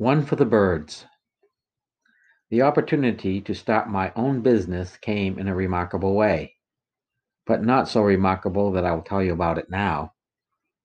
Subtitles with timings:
[0.00, 1.04] One for the birds.
[2.48, 6.54] The opportunity to start my own business came in a remarkable way,
[7.44, 10.14] but not so remarkable that I will tell you about it now.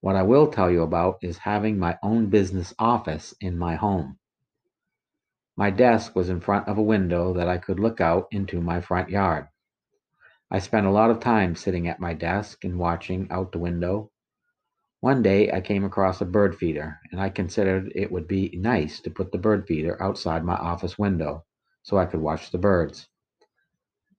[0.02, 4.20] What I will tell you about is having my own business office in my home.
[5.56, 8.82] My desk was in front of a window that I could look out into my
[8.82, 9.48] front yard.
[10.52, 14.12] I spent a lot of time sitting at my desk and watching out the window
[15.06, 19.00] one day I came across a bird feeder, and I considered it would be nice
[19.02, 21.46] to put the bird feeder outside my office window
[21.84, 23.08] so I could watch the birds.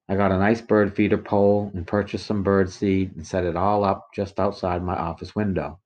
[0.09, 3.57] I got a nice bird feeder pole and purchased some bird seed and set it
[3.57, 5.81] all up just outside my office window.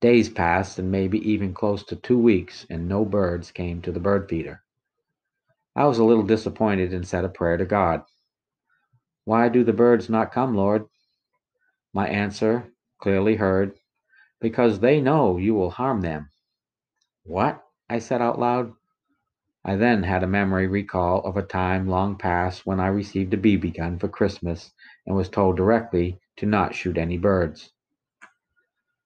[0.00, 4.00] Days passed and maybe even close to two weeks, and no birds came to the
[4.00, 4.64] bird feeder.
[5.76, 8.02] I was a little disappointed and said a prayer to God.
[9.26, 10.86] Why do the birds not come, Lord?
[11.92, 13.78] My answer clearly heard,
[14.40, 16.30] because they know you will harm them.
[17.24, 17.62] What?
[17.88, 18.72] I said out loud.
[19.64, 23.36] I then had a memory recall of a time long past when I received a
[23.36, 24.72] BB gun for Christmas
[25.06, 27.70] and was told directly to not shoot any birds.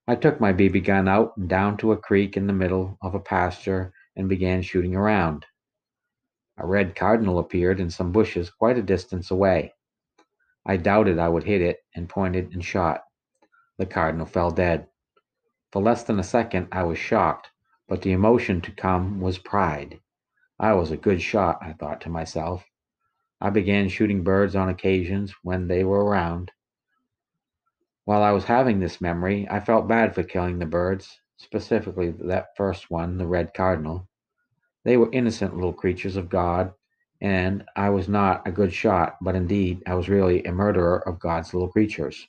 [0.07, 3.15] I took my BB gun out and down to a creek in the middle of
[3.15, 5.47] a pasture and began shooting around.
[6.59, 9.75] A red cardinal appeared in some bushes quite a distance away.
[10.67, 13.03] I doubted I would hit it and pointed and shot.
[13.83, 14.87] The cardinal fell dead.
[15.73, 17.51] For less than a second I was shocked,
[17.89, 19.99] but the emotion to come was pride.
[20.57, 22.65] I was a good shot, I thought to myself.
[23.41, 26.53] I began shooting birds on occasions when they were around.
[28.05, 32.57] While I was having this memory, I felt bad for killing the birds, specifically that
[32.57, 34.09] first one, the red cardinal.
[34.85, 36.73] They were innocent little creatures of God,
[37.21, 41.19] and I was not a good shot, but indeed I was really a murderer of
[41.19, 42.29] God's little creatures.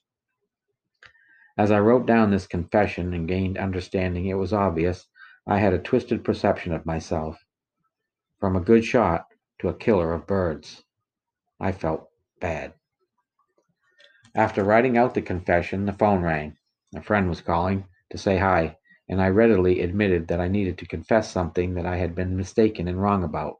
[1.57, 5.07] As I wrote down this confession and gained understanding, it was obvious
[5.45, 7.45] I had a twisted perception of myself.
[8.39, 9.27] From a good shot
[9.59, 10.83] to a killer of birds.
[11.59, 12.09] I felt
[12.41, 12.73] bad.
[14.35, 16.57] After writing out the confession, the phone rang.
[16.95, 18.77] A friend was calling to say hi,
[19.07, 22.87] and I readily admitted that I needed to confess something that I had been mistaken
[22.87, 23.59] and wrong about.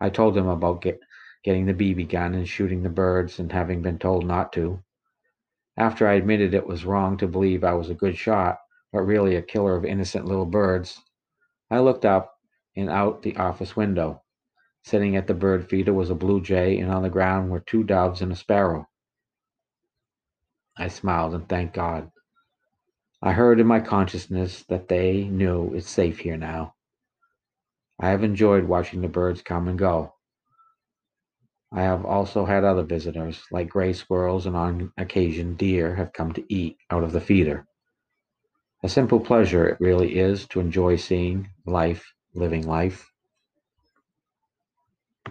[0.00, 0.98] I told him about get,
[1.44, 4.82] getting the BB gun and shooting the birds and having been told not to.
[5.78, 8.58] After I admitted it was wrong to believe I was a good shot,
[8.92, 11.00] but really a killer of innocent little birds,
[11.70, 12.34] I looked up
[12.76, 14.24] and out the office window.
[14.82, 17.84] Sitting at the bird feeder was a blue jay, and on the ground were two
[17.84, 18.88] doves and a sparrow.
[20.76, 22.10] I smiled and thanked God.
[23.22, 26.74] I heard in my consciousness that they knew it's safe here now.
[28.00, 30.14] I have enjoyed watching the birds come and go.
[31.70, 36.32] I have also had other visitors, like gray squirrels and on occasion deer, have come
[36.32, 37.66] to eat out of the feeder.
[38.82, 43.10] A simple pleasure it really is to enjoy seeing life, living life.